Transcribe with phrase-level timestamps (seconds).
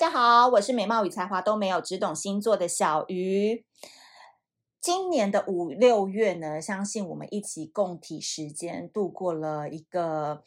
[0.00, 3.66] 大家好，我是美貌与才华都没有，只懂星座的小鱼。
[4.80, 10.42] 今年的五六月呢，相信我们一起共体时间，度过了一个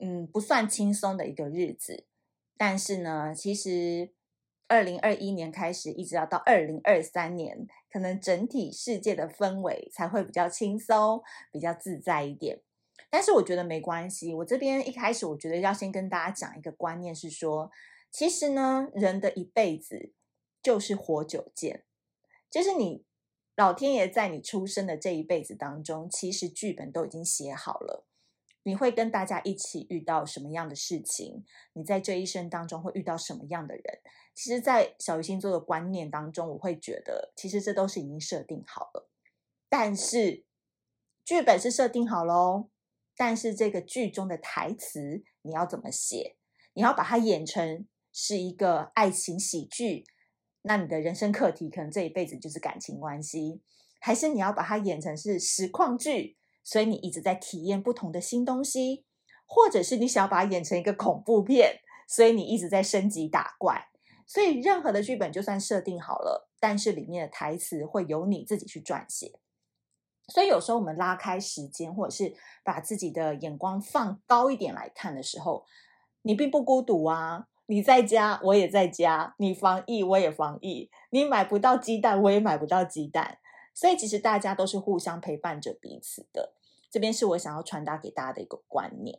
[0.00, 2.04] 嗯不算轻松的一个日子。
[2.56, 4.10] 但是呢，其实
[4.66, 12.60] 二零二一年开始，一直要到二零二三年，可能整体世界的氛围才会比较轻松、比较自在一点。
[13.08, 17.70] 但是我觉得没关系，我这边一开始我觉得要先跟大家讲一个观念，是说。
[18.16, 20.14] 其实呢，人的一辈子
[20.62, 21.84] 就是活久见，
[22.50, 23.04] 就是你
[23.54, 28.06] 老天爷在你出生的这一辈子当中，其实剧本都已经写好了。
[28.62, 31.44] 你会跟大家一起遇到什么样的事情？
[31.74, 34.00] 你在这一生当中会遇到什么样的人？
[34.34, 39.10] 其实，在小鱼星座的观念当中，我会觉得，其实这都是已经设定好了。
[39.68, 40.46] 但是
[41.22, 42.70] 剧本是设定好喽，
[43.14, 46.38] 但是这个剧中的台词你要怎么写？
[46.72, 47.86] 你要把它演成。
[48.18, 50.06] 是一个爱情喜剧，
[50.62, 53.60] 那你的人生课题可能这一辈子就是感情关系，
[54.00, 59.04] 还是你要把它演成是实况剧，所以你一直在体验不同的新东西，
[59.44, 63.88] 或者是你想要把它演成一个恐怖片，所以你一直在升级打怪。
[64.26, 69.38] 所以任何的剧本就算设定好了，但是里面的台词会由你自己去撰写。
[70.28, 75.66] 所以有时候我们拉开时间，或者是把自己的眼光放高一点来看的时候，
[76.22, 77.48] 你并不孤独啊。
[77.66, 83.38] 你在家，我也在家；你防疫，我也防疫；你买不到鸡蛋，我也买不到鸡蛋。
[83.74, 86.54] 所以，其实大家都是互相陪伴着彼此的。
[86.90, 89.18] 这边是我想要传达给大家的一个观念。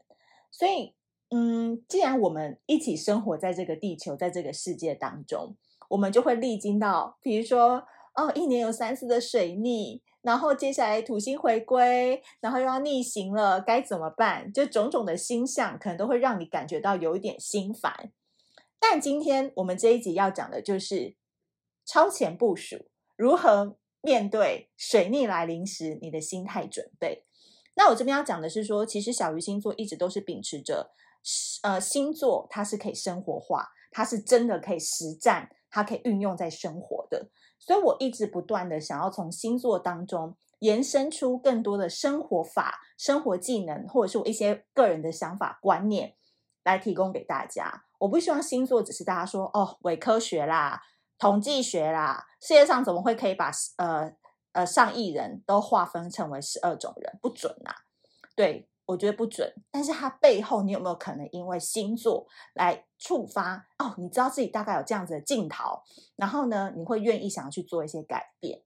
[0.50, 0.96] 所以，
[1.30, 5.56] 嗯，既然我们一起生活在这个地球，在这个世界当中，
[5.90, 14.52] 我们就会历经到，比如说，哦，一年有三次的水逆，然后接下来土星回归，然后又要逆行了，该怎么办？
[14.52, 18.12] 就种种的星象，可能都会让你感觉到有一点心烦。
[18.80, 21.16] 但今天我们这一集要讲的就是
[21.86, 27.26] 超前部署，如何面对水逆来临时你的心态准备。
[27.76, 30.92] 那我这边要讲的是说，其实小鱼星座一直都是秉持着，
[31.64, 37.30] 呃，星座它是可以生活化，它是真的可以实战，它可以运用在生活的。
[37.60, 46.16] 所以我一直不断的想要从星座当中延伸出更多的生活法、生活技能，或者是我一些个人的想法观念。
[46.64, 47.86] 来提供给大家。
[48.00, 50.82] 我不希望星座只是大家说哦，伪科学啦、
[51.18, 54.12] 统计学啦，世界上怎么会可以把呃
[54.52, 57.18] 呃上亿人都划分成为十二种人？
[57.22, 57.76] 不准呐、啊！
[58.36, 59.52] 对，我觉得不准。
[59.72, 63.68] 但是它背后，你有没有可能因为星座来触发？
[63.80, 65.82] 哦，你知道自己大概有这样子的镜头，
[66.16, 68.62] 然后呢，你会愿意想要去做一些改变。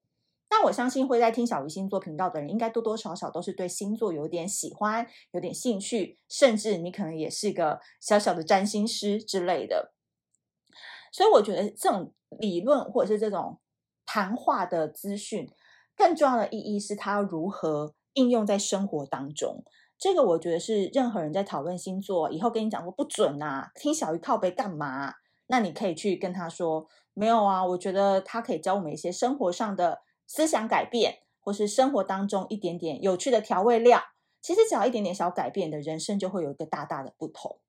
[0.54, 9.94] 那我相信会在听小鱼星座频道的人，应该多多少少都是对星座有点喜欢、有点兴趣，甚至你可能也是一个小小的占星师之类的。
[11.10, 13.60] 所以我觉得这种理论或者是这种
[14.06, 15.50] 谈话的资讯，
[15.96, 19.64] 更重要的意义是它如何应用在生活当中。
[19.98, 25.14] 这个我觉得是任何人在讨论星座以后跟你讲说不准啊，听小鱼靠背干嘛？
[25.48, 30.02] 那你可以去跟他说，没有啊，我觉得他可以教我们一些生活上的。
[30.34, 34.02] 思想改变，或是生活当中一点点有趣的调味料，
[34.42, 37.60] 其实只要一点点小改变的人生就会有一个大大的不同。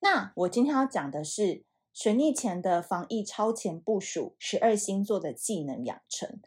[0.00, 1.62] 那我今天要讲的是
[1.92, 6.40] 水逆前的防疫超前部署，十二星座的技能养成。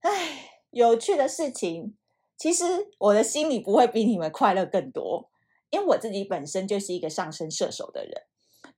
[0.00, 1.98] 哎，有趣的事情，
[2.38, 5.30] 其实我的心里不会比你们快乐更多，
[5.68, 8.22] 因为我自己本身就是一个上升射手的人。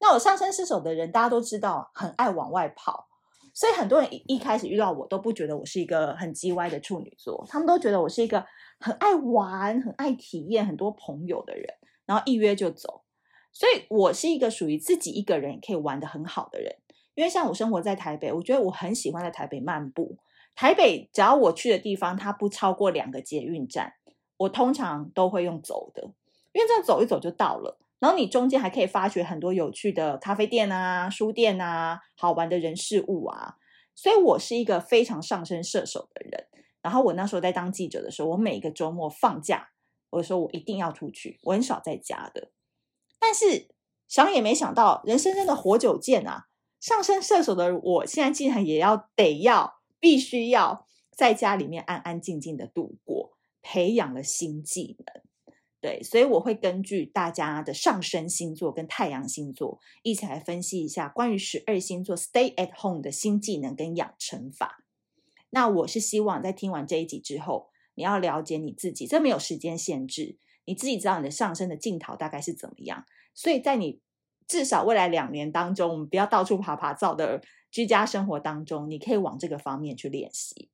[0.00, 3.09] 那我上升射手的人，大家都知道，很爱往外跑。
[3.52, 8.44] 所以很多人一一开始遇到我都不觉得我是一个很叽歪的处女座，他们都觉得我是一个
[8.78, 11.66] 很爱玩、很爱体验、很多朋友的人，
[12.06, 13.02] 然后一约就走。
[13.52, 16.76] 所以我是一个属于自己一个人也可以玩的很好的人。
[17.14, 20.16] 因为像我生活在台北，我觉得我很喜欢在台北漫步。
[20.54, 23.94] 台北只要我去的地方，它不超过两个捷运站，
[24.36, 26.02] 我通常都会用走的，
[26.52, 27.78] 因为这样走一走就到了。
[28.00, 33.56] 然后你中间还可以发掘很多有趣的咖啡店啊、书店啊、好玩的人事物啊，
[33.94, 36.48] 所以我是一个非常上升射手的人。
[36.82, 39.68] 然后我那时候在当记者的时候，我每个周末放假，
[40.08, 42.50] 我说我一定要出去，我很少在家的。
[43.18, 43.68] 但是
[44.08, 46.46] 想也没想到，人生真的活久见啊！
[46.80, 55.22] 上升射手的我现在竟然也要得要必须要在家里面安安静静的度过，培养了新技能。
[55.80, 64.84] 对，所以我会根据大家的上升星座跟太阳星座一起来分析一下关于十二星座 Stay at Home 的新技能跟养成法。
[65.48, 70.36] 那我是希望在听完这一集之后，你要了解你自己，这没有时间限制，
[70.66, 73.06] 你自己知道你的上升的镜头大概是怎么样。
[73.34, 74.00] 所以在你
[74.46, 77.40] 至少未来两年当中，我们不要到处趴趴走的
[77.70, 80.68] 居家生活当中，你可以往这个方面去练习。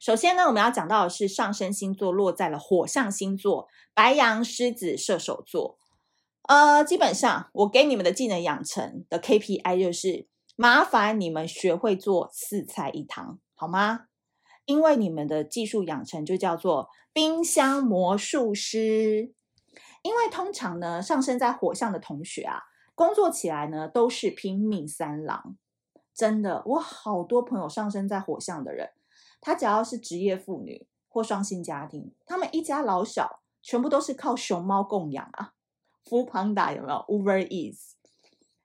[0.00, 5.78] 首先呢，我们要讲到的是上升星座落在了火象星座，白羊、狮子、射手座。
[6.42, 10.26] 呃，基本上我给你们的技能养成的 KPI 就是，
[10.56, 14.06] 麻烦你们学会做四菜一汤，好吗？
[14.64, 19.34] 因为你们的技术养成就叫做冰箱魔术师。
[20.02, 22.62] 因为通常呢，上升在火象的同学啊，
[22.94, 25.56] 工作起来呢都是拼命三郎。
[26.14, 28.90] 真的，我好多朋友上升在火象的人，
[29.40, 35.54] 他只要是职业妇女或双薪家庭，他们一家老小全部都是靠熊猫供养啊。
[36.04, 37.92] 扶庞达有没有？Uber Eats，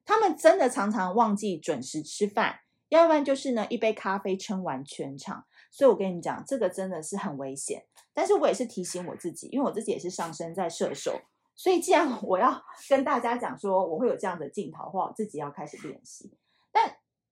[0.05, 5.45] 他们真的常常忘记准时吃饭，要不然就是呢一杯咖啡撑完全场。
[5.69, 7.85] 所以我跟你讲，这个真的是很危险。
[8.13, 11.19] 但是我也是提醒我自己，因为我自己也是上升在射手，
[11.55, 16.31] 所以既然我要跟大家讲说我会有这样的镜头的话，我自己要开始练习。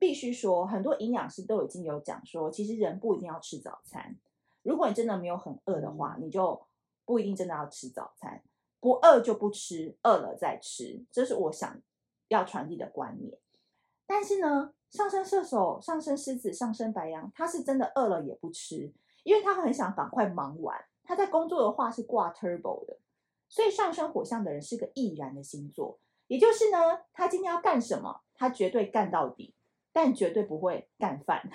[0.02, 4.18] 但必须说，很多营养师都已经有讲说，其实人不一定要吃早餐。
[4.64, 6.60] 如果你真的没有很饿的话，你就
[7.06, 8.42] 不一定真的要吃早餐。
[8.80, 11.80] 不饿就不吃，饿了再吃，这是我想
[12.30, 13.38] 要传递的观念。
[14.08, 20.84] 但是呢，上升射手、上升狮子、上升白羊，他是真的饿了也不吃，因为他很想赶快忙完。
[21.04, 22.98] 他在工作的话是挂 turbo 的，
[23.48, 29.54] 所以上升火象的人是个易燃的星座，也就是呢，他今天要干什么，他绝对干到底，
[29.94, 31.42] 但绝对不会干饭。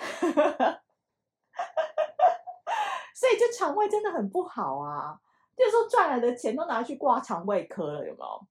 [3.15, 5.19] 所以就肠胃真的很不好啊，
[5.55, 8.47] 就是说赚来的钱都拿去挂肠胃科了，有没有？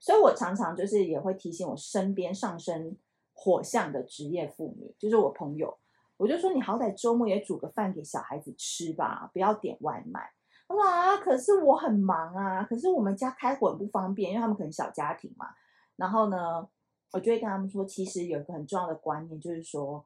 [0.00, 2.96] 所以我常常就是也会提醒我身边上升
[3.32, 5.76] 火象的职业妇女，就是我朋友，
[6.16, 10.32] 我就说你好歹周末也煮个饭给小孩子吃吧，不要点外卖。
[10.68, 15.48] 他说啊，可是我很忙啊，可是我们家开火很不方便，因为他们可能小家庭嘛。
[15.96, 16.68] 然后呢，
[17.14, 20.04] 我就会跟他们说，其实有一个很重要的观念，就是说，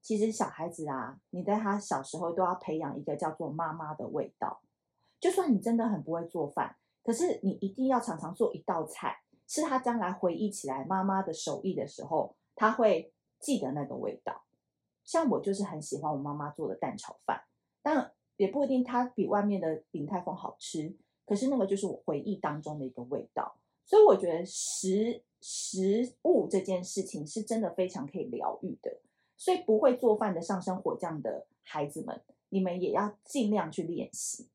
[0.00, 4.62] 其实小孩子啊，你在他小时候都要培养一个叫做妈妈的味道。
[5.18, 9.22] 就算你真的很不会做饭，可是你一定要常常做一道菜。
[9.48, 14.44] 是他将来回忆起来妈妈的手艺的时候，他会记得那个味道。
[15.02, 17.42] 像我就是很喜欢我妈妈做的蛋炒饭，
[17.82, 20.96] 但也不一定它比外面的鼎泰丰好吃。
[21.26, 23.56] 可是那个就是我回忆当中的一个味道。
[23.84, 29.00] 所以我觉得食食物这件事情是真的非常可以疗愈的。
[29.36, 34.48] 所以不会做饭的上升火象的孩子们，你们也要尽量去练习，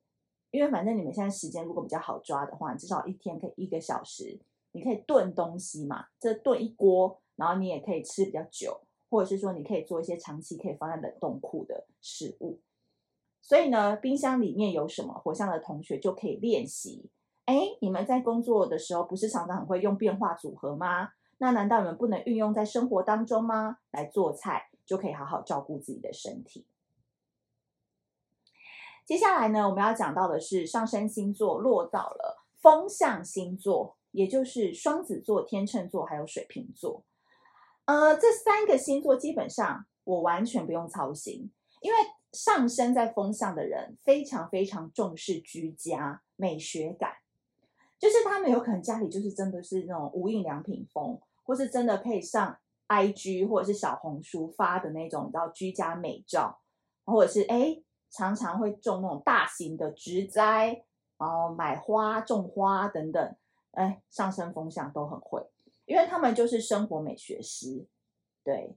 [0.52, 4.40] 因为反正你们现在时间如果比较好抓的话，至少一天可以一个小时。
[4.72, 8.80] 你可以炖东西嘛，这炖一锅，然后你也可以吃比较久，
[9.10, 12.60] 或者是说你可以做一些长期可以放在冷冻库的食物。
[13.42, 17.10] 所以呢，冰箱里面有什么，火象的同学就可以练习。
[17.82, 21.10] 你们在工作的时候不是常常很会用变化组合吗？
[21.38, 23.80] 那难道你们不能运用在生活当中吗？
[23.92, 26.66] 来做菜就可以好好照顾自己的身体。
[29.06, 33.96] 接下来呢，我们要讲到的是上升星座落到了风象星座。
[34.12, 37.04] 也就是双子座、天秤座还有水瓶座，
[37.86, 42.00] 呃，这三个星座基本上我完全不用操心，因为
[42.34, 47.18] 上升在风象的人非常非常重视居家美学感，
[48.00, 56.62] 就是他们有可能家里就是真的是那种无印良品风，或是真的可以上 IG 或者是小红书发的那种，你知道居家美照，
[57.06, 60.86] 或者是哎常常会种那种大型的植栽，
[61.18, 63.36] 然后买花种花等等。
[63.74, 65.48] 哎，上升风象都很会，
[65.86, 67.86] 因为他们就是生活美学师。
[68.44, 68.76] 对，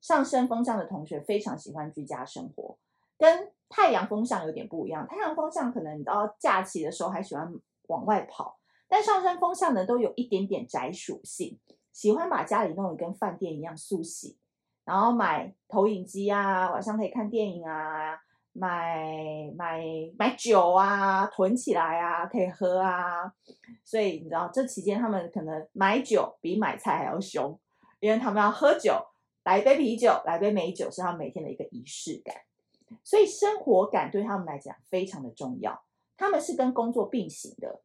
[0.00, 2.78] 上升风象的同学非常喜欢居家生活，
[3.18, 5.06] 跟太阳风象有点不一样。
[5.06, 7.52] 太阳风象可能你到假期的时候还喜欢
[7.92, 8.58] 往外跑，
[8.88, 11.58] 但上升风向呢都有一点点宅属性，
[11.92, 14.36] 喜欢把家里弄得跟饭店一样素洗，
[14.84, 18.18] 然后买投影机啊，晚上可以看电影啊。
[18.54, 19.82] 买买
[20.18, 23.32] 买酒啊，囤起来啊，可以喝啊。
[23.82, 27.58] 所以你知道，这期间他们可能买酒比买菜还要凶，
[27.98, 28.92] 因为他们要喝酒，
[29.44, 32.36] 来一杯啤酒，来杯美酒，是他们每天的一个仪式感。
[33.02, 35.82] 所以生活感对他们来讲非常的重要。
[36.16, 37.82] 他们是跟工作并行的。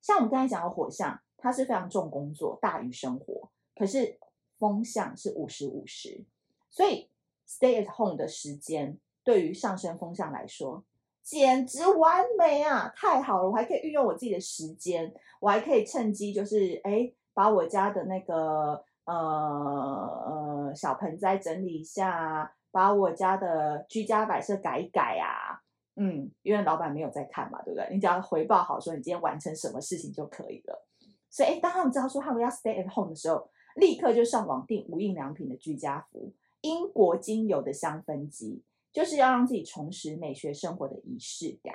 [0.00, 4.18] 像我们刚才讲的火象，它是非常重工作大于生活，可是
[4.58, 6.24] 风象是五十五十，
[6.70, 7.10] 所以
[7.48, 8.98] stay at home 的时间。
[9.24, 10.84] 对于上升风象来说，
[11.20, 12.92] 简直完美啊！
[12.94, 25.60] 太好了，我还可以运用我自己的时间，我还可以趁机就是哎，把我家的那个呃呃小盆栽整理一下，把我家的居家摆设改一改啊。
[25.96, 27.88] 嗯，因为老板没有在看嘛，对不对？
[27.90, 30.86] 你只要回报好说你今天完成什么事情就可以了。
[31.30, 38.62] 所以，诶当他们知道说他们要 stay at home 的时候，立刻就上网订无印良品的居家服，英国精油的香氛机，
[38.92, 41.74] 就是要让自己重拾美学生活的仪式感。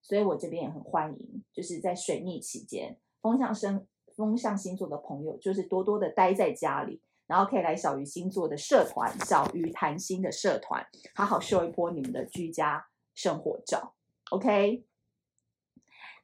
[0.00, 7.00] 所以我这边也很欢迎，就是在水逆期间，风象生风象星座的朋友，就是多多的待在家里。
[7.26, 13.94] 然后可以来小鱼星座的社团，小鱼谈心的社团，好好秀一波你们的居家生活照。
[14.30, 14.84] OK，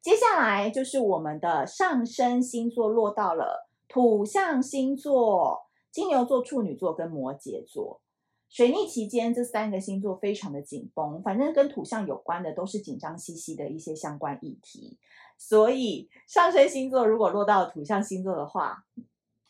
[0.02, 8.00] 接下来就是我们的上升星座落到了土象星座，金牛座、处女座跟摩羯座。
[8.48, 14.98] 水逆期间，这三个星座非常的紧绷，反正跟土象有关的都是紧张兮兮的一些相关议题。
[15.38, 18.86] 所以上升星座如果落到土象星座的话，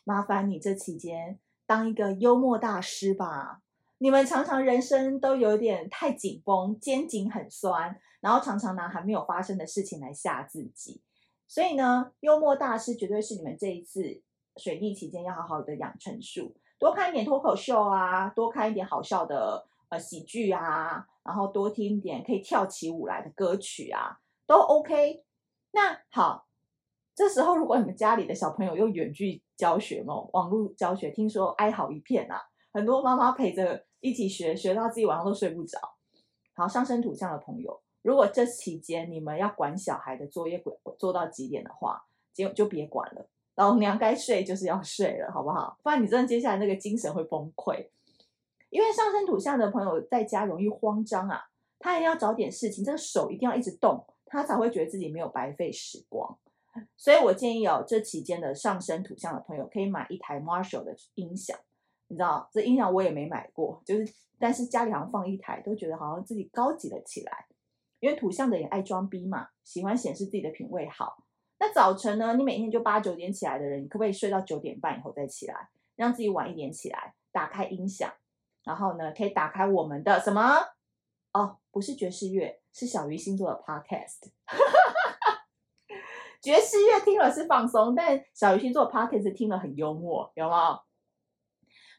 [0.03, 3.61] 麻烦你这期间当一个幽默大师吧。
[4.01, 11.03] 你们常常人生都有点太紧绷，肩颈很酸，然后常常拿还没有发生的事情来吓自己。
[11.47, 14.23] 所以呢，幽默大师绝对是你们这一次
[14.57, 24.17] 水逆期间要好好的养成术，多看一点脱口秀啊，多看一点好笑的呃喜剧啊，然后多听一点可以跳起舞来的歌曲啊，
[24.47, 25.23] 都 OK。
[25.73, 26.47] 那好。
[27.13, 32.41] 这时候，如果你们家里的小朋友用远距教学嘛，网络教学，听说哀嚎一片啊，
[32.73, 35.79] 很多妈妈陪着一起学，学到自己晚上都睡不着。
[36.53, 42.03] 好，上升土象的朋友，如果这期间你们要管小孩的作业管做到几点的话，
[42.33, 45.77] 就就别管了，老娘该睡就是要睡了，好不好？
[45.81, 47.87] 不然你真的接下来那个精神会崩溃。
[48.69, 56.37] 因为上升土象的朋友在家容易慌张啊，他一定要找点事情，这个手一定要一直动，他才会觉得自己没有白费时光。
[56.95, 61.59] 所以我建议哦，这期间的上升土象的朋友可以买一台 Marshall 的音响，
[62.11, 67.45] 你知道这音响我也没买过，就是但是家里好像放一台，都觉得好像自己高级了起来。
[68.01, 71.23] 因为土象的也爱装逼嘛，喜欢显示自己的品味好。
[71.59, 78.11] 那早晨呢，你每天就八九点起来的人，你可不可以睡到九点半以后再起来，让自己晚一点起来，打开音响，
[78.65, 80.41] 然后呢，可以打开我们的什么？
[81.31, 84.31] 哦，不是爵士乐，是小鱼星座的 Podcast。
[86.41, 90.79] 爵士乐听了是放松，但小鱼星座 Podcast 听了很幽默，有没有？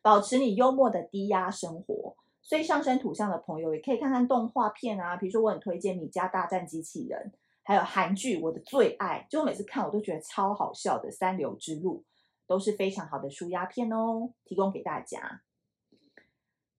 [0.03, 7.33] 保持你幽默的低压生活，所以上升土象的朋友也可以看看动画片啊，比如说我很推荐《米家大战机器人》，
[7.63, 12.01] 还有韩剧我的最爱，就我每次看我都觉得超好笑的《三流之路》，
[12.47, 15.43] 都是非常好的纾压片哦，提供给大家。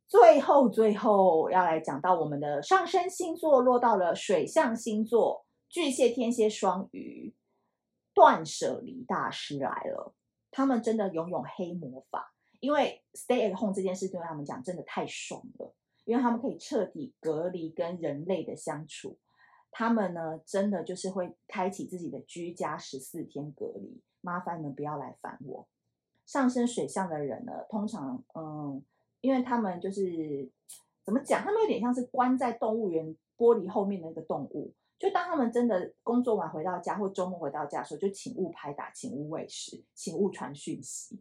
[0.07, 7.33] 最后，最后要来讲到我们的上升星座落到了水象星座，巨蟹、天蝎、双鱼。
[8.13, 10.13] 断舍离大师来了，
[10.51, 12.32] 他们真的拥有黑魔法，
[12.63, 15.73] 因为 stay at home 这件事对他们讲真的太爽了，
[16.05, 19.17] 因为他们可以彻底隔离跟人类的相处。
[19.69, 25.67] 他们呢，真的就是会开启自己的居家十四天隔离，麻烦你们不要来烦我。
[26.25, 28.81] 上升水象的人呢，通常嗯，
[29.19, 30.49] 因为他们就是
[31.03, 34.71] 怎么讲，他们有点像是关在动物园玻璃后面的那个动物。
[34.97, 41.19] 就当他们真的工作完回到家，或周末回到家的时候，就请勿拍打，请勿喂食，请勿传讯息。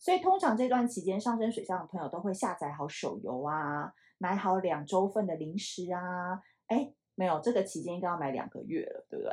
[0.00, 6.40] 所以通常这段期间，上升水象的朋友都会下载好手游啊，买好两周份的零食啊。
[6.68, 9.32] 哎，没有，这个期间应该要买两个月了，对不对？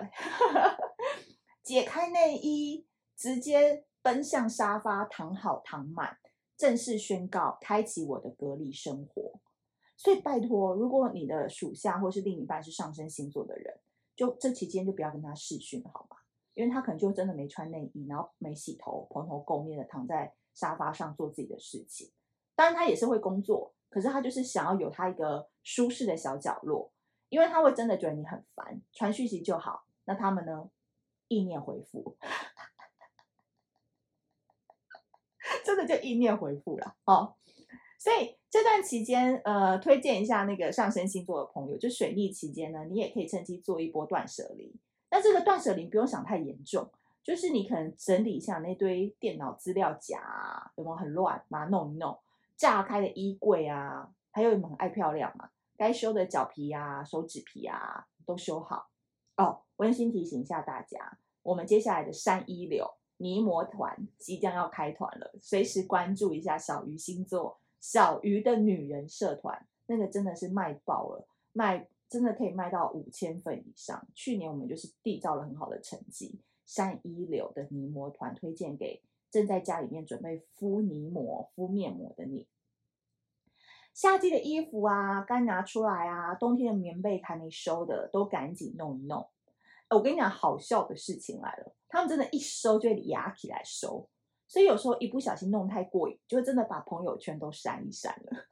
[1.63, 6.17] 解开内衣，直接奔向沙发，躺好躺满，
[6.57, 9.39] 正式宣告开启我的隔离生活。
[9.95, 13.79] 所以拜托，如果你的属下或是另一半是上升星座的人，
[14.15, 16.17] 就这期间就不要跟他视讯了，好吧？
[16.55, 22.09] 因为他可能就真的没穿内衣，然后没洗头，蓬头垢面的躺在沙发上做自己的事情。
[22.55, 26.91] 当然他也是会工作，可是他就是想要有他一个舒适的小角落，
[27.29, 29.85] 因为他会真的觉得你很烦，传讯息就好。
[30.05, 30.71] 那他们呢？
[31.29, 32.15] 意念回复，
[35.65, 37.35] 真的就意念回复了哦。
[37.99, 44.73] 所以这段期间，呃，推荐一下那个上升星座的朋友，就水逆期间呢，你也可以趁机做一波断舍离。
[45.11, 46.89] 那这个断舍离不用想太严重，
[47.27, 52.17] 就是你可能整理一下那堆电脑资料夹啊，有没有很乱，把它弄一弄。
[52.55, 58.87] 炸开的衣柜啊，还有你们很爱漂亮嘛，该修的脚皮啊、手指皮啊都修好。
[59.35, 67.59] 哦，温馨提醒一下大家，我们接下来的三一六泥模团即将要开团了，随时关注一下小鱼星座。
[67.81, 74.07] 小鱼的女人社团，那个真的是卖爆了，卖真的可以卖到五千份以上。
[74.15, 76.39] 去年我们就是缔造了很好的成绩。
[76.67, 82.45] 善一流的泥膜团推荐给正在家里面准备敷泥膜、敷面膜的你。
[83.93, 89.27] 夏季的衣服啊，该拿出来啊，冬天的棉被还没收的，都赶紧弄一弄。
[89.89, 94.07] 我跟你讲，好笑的事情来了，他们真的，一收就会压起来收，
[94.47, 98.31] 所以有时候一不小心弄太过瘾，就会真的把朋友圈都删一删了。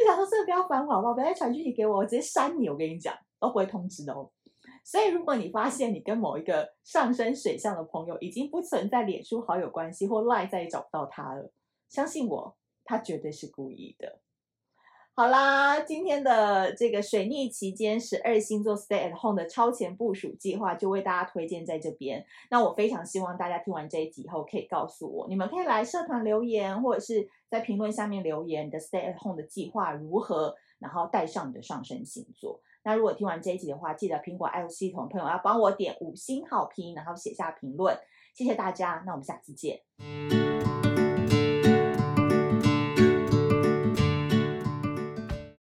[0.00, 1.14] 你想说，这个不要烦我好不好？
[1.14, 2.68] 不要再传讯息给我，我直接删你。
[2.68, 4.32] 我跟你讲，都不会通知的哦。
[4.84, 11.52] 所以，如果你发现你跟某一个上升水象的朋友已经不存在脸书好友关系，或赖再也找不到他了，
[11.88, 14.20] 相信我，他绝对是故意的。
[15.14, 22.24] 好啦，今天的这个水逆期间十二星座 Stay at Home 的超前部署计划就为大家推荐在这边。
[22.50, 32.62] 那我非常希望大家听完这一集以后，可以告诉我，你们可以来社团留言，或者是在评论下面留言，你的 Stay at Home 的计划如何，然后带上你的上升星座。
[32.84, 37.96] 那如果听完这一集的话，记得苹果 iOS 系统朋友要帮我点五星好评，然后写下评论，
[38.34, 39.02] 谢谢大家。
[39.06, 39.80] 那我们下次见。